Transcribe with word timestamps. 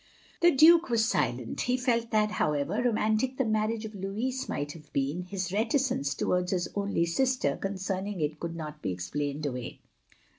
The 0.41 0.49
Duke 0.49 0.89
was 0.89 1.05
silent. 1.07 1.61
He 1.61 1.77
felt 1.77 2.09
that, 2.09 2.31
however 2.31 2.81
romantic 2.81 3.37
the 3.37 3.45
marriage 3.45 3.85
of 3.85 3.93
Louis 3.93 4.49
might 4.49 4.71
have 4.71 4.91
been, 4.93 5.21
his 5.21 5.53
reticence 5.53 6.15
towards 6.15 6.49
his 6.49 6.67
only 6.73 7.05
sister, 7.05 7.55
concerning 7.55 8.19
it, 8.19 8.39
could 8.39 8.55
not 8.55 8.81
be 8.81 8.91
explained 8.91 9.45
away. 9.45 9.79